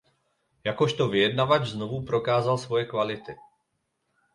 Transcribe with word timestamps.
Jakožto 0.63 1.07
vyjednavač 1.13 1.63
znovu 1.75 2.01
prokázal 2.11 2.57
svoje 2.65 2.85
kvality. 2.91 3.37